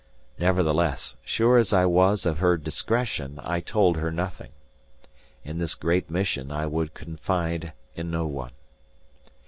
[0.39, 4.51] Nevertheless, sure as I was of her discretion, I told her nothing.
[5.43, 8.53] In this great mission I would confide in no one.